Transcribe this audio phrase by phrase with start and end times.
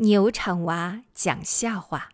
[0.00, 2.10] 牛场娃讲笑话。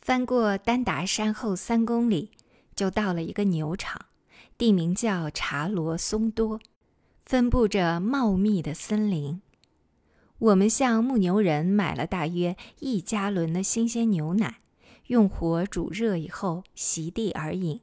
[0.00, 2.30] 翻过丹达山后三公里，
[2.74, 4.06] 就到了一个牛场，
[4.56, 6.58] 地名叫查罗松多，
[7.26, 9.42] 分布着茂密的森林。
[10.38, 14.56] 我们向牧牛人买了大约一加仑的新鲜牛奶，
[15.06, 17.80] 用火煮热以后席地而饮。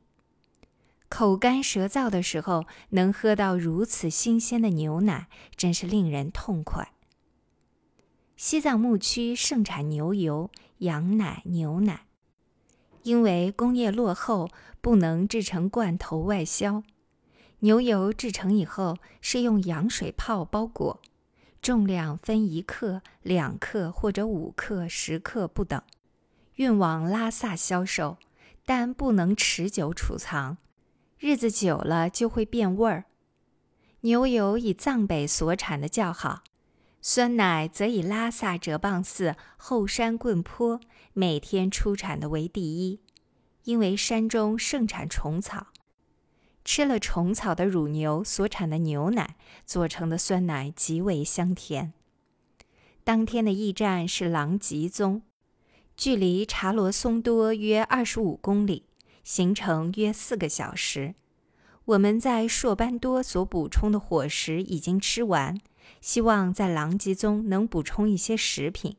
[1.10, 6.92] 口干舌燥的时候，能喝到如此新鲜的牛奶，真是令人痛快。
[8.36, 10.50] 西藏牧区盛产牛油、
[10.80, 12.08] 羊奶、牛奶。
[13.04, 14.50] 因为工业落后，
[14.80, 16.84] 不能制成罐头外销。
[17.60, 21.02] 牛油制成以后是用羊水泡包裹，
[21.64, 25.82] 重量分一克、两克或者五克、十克不等，
[26.56, 28.18] 运往拉萨销售，
[28.66, 30.58] 但不能持久储藏，
[31.18, 33.06] 日子久了就会变味儿。
[34.02, 36.44] 牛油以藏北所产的较好，
[37.02, 40.82] 酸奶则以拉萨哲蚌寺后山棍坡。
[41.14, 43.00] 每天出产的为第一，
[43.64, 45.68] 因为山中盛产虫草，
[46.66, 51.94] 吃了虫草的乳牛所产的牛奶做成的酸奶极为香甜。
[53.04, 55.22] 当天的驿站是狼吉宗，
[55.98, 58.86] 距离查罗松多约二十五公里，
[59.24, 61.16] 行程约四个小时。
[61.86, 65.60] 我们在硕班多所补充的伙食已经吃完，
[66.00, 68.96] 希望在狼吉宗能补充一些食品。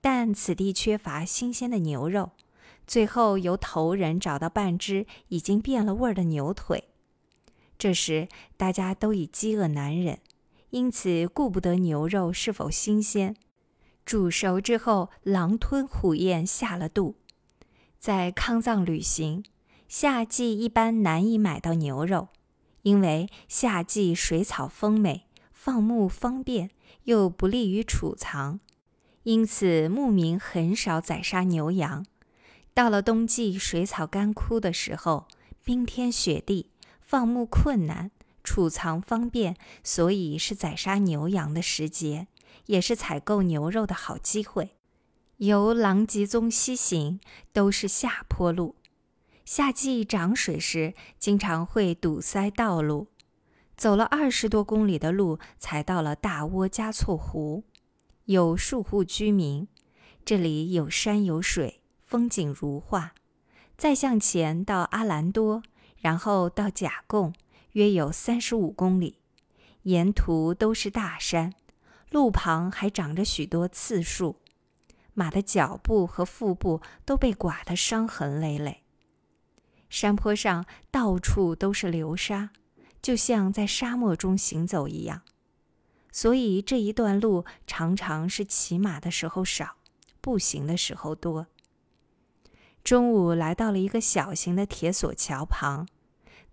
[0.00, 2.30] 但此地缺乏新鲜的牛肉，
[2.86, 6.84] 最后由头人找到半只已经变了味儿的牛腿。
[7.76, 10.18] 这时大家都已饥饿难忍，
[10.70, 13.36] 因此顾不得牛肉是否新鲜。
[14.04, 17.16] 煮熟之后，狼吞虎咽下了肚。
[17.98, 19.42] 在康藏旅行，
[19.88, 22.28] 夏季一般难以买到牛肉，
[22.82, 26.70] 因为夏季水草丰美，放牧方便，
[27.04, 28.60] 又不利于储藏。
[29.22, 32.04] 因此，牧民很少宰杀牛羊。
[32.74, 35.28] 到了冬季，水草干枯的时候，
[35.62, 36.70] 冰天雪地，
[37.00, 38.10] 放牧困难，
[38.42, 42.26] 储藏方便，所以是宰杀牛羊的时节，
[42.66, 44.70] 也是采购牛肉的好机会。
[45.36, 47.20] 由狼吉宗西行
[47.52, 48.74] 都是下坡路，
[49.44, 53.06] 夏季涨水时，经常会堵塞道路。
[53.76, 57.62] 走了二十多公里的路，才到了大窝加措湖。
[58.24, 59.68] 有数户居民，
[60.24, 61.82] 这里有山有水，
[62.14, 63.12] 风景如画。
[63.76, 65.64] 再向前到阿兰多，
[65.96, 67.34] 然后到甲贡，
[67.72, 69.18] 约有三十五公里。
[69.82, 71.52] 沿途都是大山，
[72.10, 74.36] 路旁还长着许多刺树，
[75.12, 78.84] 马的脚部和腹部都被刮得伤痕累累。
[79.90, 82.50] 山坡上到处都是流沙，
[83.02, 85.22] 就像在沙漠中行走一样。
[86.12, 89.78] 所以这一段路常常是骑马的时候少，
[90.20, 91.48] 步行的时候多。
[92.84, 95.88] 中午来到了一个小型的铁索桥旁，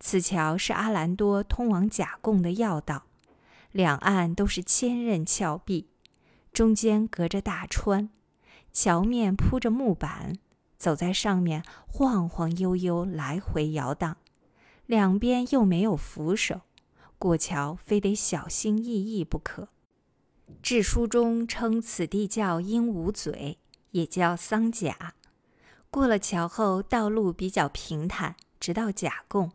[0.00, 3.04] 此桥是阿兰多通往甲贡的要道，
[3.70, 5.88] 两岸都是千仞峭壁，
[6.50, 8.08] 中间隔着大川，
[8.72, 10.32] 桥面铺着木板，
[10.78, 14.16] 走在上面晃晃悠悠，来回摇荡，
[14.86, 16.62] 两边又没有扶手。
[17.18, 19.68] 过桥非得小心翼翼不可。
[20.62, 23.58] 志书中称此地叫鹦鹉嘴，
[23.90, 25.12] 也叫桑甲。
[25.92, 29.52] 过了桥后，道路比较平坦，直到甲贡。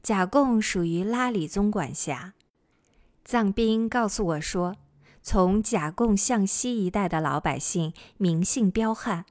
[0.00, 2.34] 甲贡属于拉里宗管辖。
[3.24, 4.76] 藏兵告诉我说，
[5.20, 9.24] 从甲贡向西一带的老百姓名姓彪悍，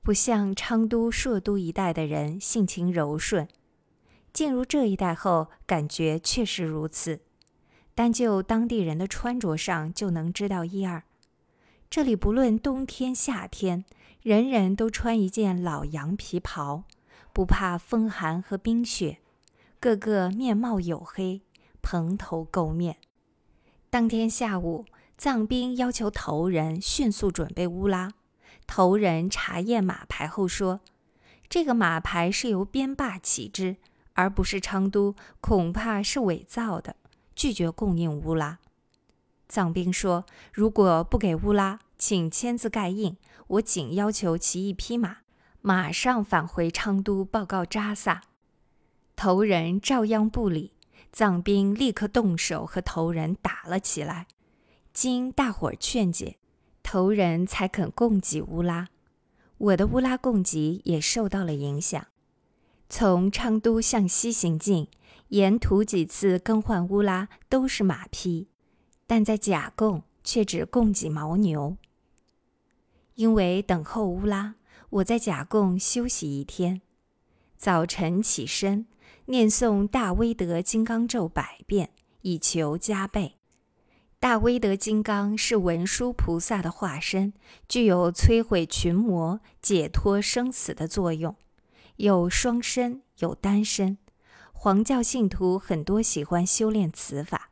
[0.00, 3.48] 不像昌都、硕都一带的人性情柔顺。
[4.32, 7.18] 进入这一带后，感觉确实如此。
[7.96, 11.02] 单就当地人的穿着上就能知道一二。
[11.90, 13.84] 这里不论冬天夏天，
[14.22, 16.84] 人人都穿一件老羊皮袍，
[17.32, 19.18] 不怕风寒和冰雪。
[19.80, 21.42] 个个面貌黝黑，
[21.82, 22.98] 蓬头垢面。
[23.90, 24.84] 当天下午，
[25.18, 28.12] 藏兵要求头人迅速准备乌拉。
[28.64, 30.82] 头人查验马牌后说
[31.50, 33.78] ：“这个马牌是由边坝起之。”
[34.14, 36.94] 而不是昌都，恐怕是伪造的，
[37.34, 38.60] 拒绝供应乌拉。
[39.48, 43.16] 藏兵说：“如果不给乌拉，请签字盖印。
[43.46, 45.18] 我仅要求骑一匹马，
[45.60, 48.22] 马上返回昌都报告扎萨。”
[49.14, 50.72] 头人照样不理，
[51.12, 54.26] 藏兵立刻动手和头人打了起来。
[54.92, 56.38] 经大伙儿劝解，
[56.82, 58.88] 头人才肯供给乌拉。
[59.58, 62.04] 我的乌拉供给也受到了影响。
[62.88, 64.88] 从昌都向西行进，
[65.28, 68.48] 沿途几次更换乌拉都是马匹，
[69.06, 71.76] 但在甲贡却只供给牦牛。
[73.22, 74.56] 因为等候乌拉，
[74.90, 76.80] 我在甲贡休息一天。
[77.56, 78.88] 早晨起身，
[79.26, 81.90] 念诵大威德金刚咒百遍，
[82.22, 83.36] 以求加倍。
[84.18, 87.32] 大威德金刚是文殊菩萨的化身，
[87.68, 91.36] 具有摧毁群魔、解脱生死的作用。
[91.98, 93.98] 有双身，有单身。
[94.52, 97.51] 黄教信徒很多喜欢修炼此法。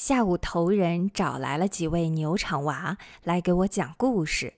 [0.00, 4.54] 下午，头人找来了几位牛场娃来给我讲故事。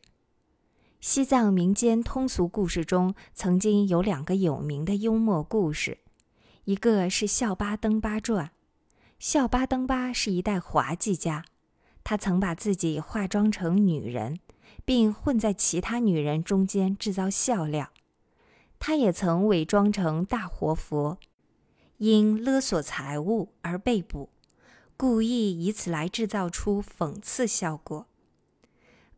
[1.00, 5.96] 西藏民间通俗故事中，曾经有两个有名的幽默故事，
[6.64, 8.50] 一个是孝巴登巴传。
[9.18, 11.46] 孝巴登巴是一代滑稽家，
[12.04, 14.40] 他曾把自己化妆成女人，
[14.84, 17.88] 并混在其他女人中间制造笑料。
[18.78, 21.16] 他也曾伪装成大活佛，
[21.96, 24.28] 因勒索财物而被捕，
[25.00, 28.06] 故意以此来制造出讽刺效果。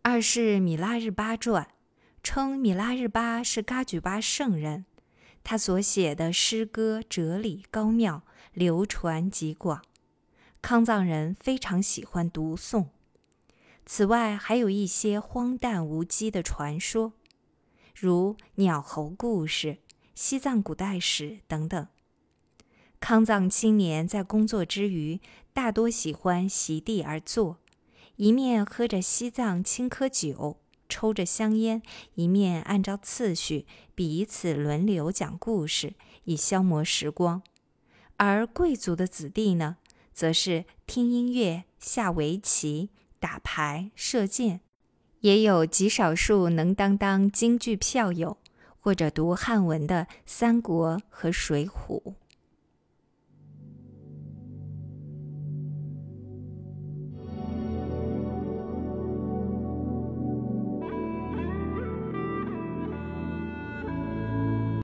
[0.03, 1.75] 二是米拉日巴传，
[2.23, 4.85] 称米拉日巴是噶举巴圣人，
[5.43, 9.83] 他所写的诗歌哲理高妙，流传极广。
[10.61, 12.87] 康藏人非常喜欢读诵。
[13.85, 17.15] 此外，还有一些荒诞无稽的传说，
[17.93, 19.79] 如鸟猴故事、
[20.15, 21.89] 西藏古代史等等。
[23.03, 25.19] 康藏青年在工作之余，
[25.53, 27.59] 大多喜欢席地而坐，
[28.15, 30.59] 一面喝着西藏青稞酒，
[30.89, 31.83] 抽着香烟，
[32.15, 33.67] 一面按照次序
[33.97, 35.95] 彼此轮流讲故事，
[36.27, 37.43] 以消磨时光。
[38.19, 39.79] 而贵族的子弟呢？
[40.13, 44.61] 则是听音乐、下围棋、打牌、射箭，
[45.23, 48.39] 也有极少数能当当京剧票友，
[48.79, 52.01] 或者读汉文的《三国》和《水浒》。